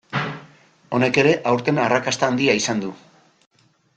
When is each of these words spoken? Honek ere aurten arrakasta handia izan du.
Honek 0.97 1.19
ere 1.25 1.33
aurten 1.51 1.81
arrakasta 1.85 2.31
handia 2.31 2.57
izan 2.63 2.85
du. 2.87 2.93